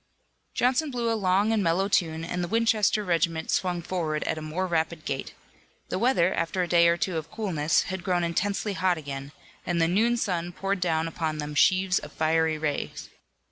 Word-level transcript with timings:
Johnson 0.55 0.89
blew 0.89 1.11
a 1.13 1.13
long 1.13 1.51
and 1.51 1.61
mellow 1.63 1.87
tune 1.87 2.23
and 2.25 2.43
the 2.43 2.47
Winchester 2.47 3.03
regiment 3.05 3.51
swung 3.51 3.83
forward 3.83 4.23
at 4.23 4.39
a 4.39 4.41
more 4.41 4.65
rapid 4.65 5.05
gait. 5.05 5.35
The 5.89 5.99
weather, 5.99 6.33
after 6.33 6.63
a 6.63 6.67
day 6.67 6.87
or 6.87 6.97
two 6.97 7.17
of 7.17 7.29
coolness, 7.29 7.83
had 7.83 8.03
grown 8.03 8.23
intensely 8.23 8.73
hot 8.73 8.97
again, 8.97 9.31
and 9.63 9.79
the 9.79 9.87
noon 9.87 10.17
sun 10.17 10.53
poured 10.53 10.79
down 10.79 11.07
upon 11.07 11.37
them 11.37 11.53
sheaves 11.53 11.99
of 11.99 12.11
fiery 12.13 12.57
rays. 12.57 13.11